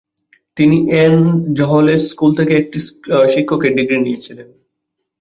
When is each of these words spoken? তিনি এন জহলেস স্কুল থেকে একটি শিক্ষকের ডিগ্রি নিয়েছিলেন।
তিনি 0.57 0.77
এন 1.03 1.15
জহলেস 1.57 2.01
স্কুল 2.11 2.31
থেকে 2.39 2.53
একটি 2.57 2.77
শিক্ষকের 3.33 3.71
ডিগ্রি 3.77 3.97
নিয়েছিলেন। 3.99 4.47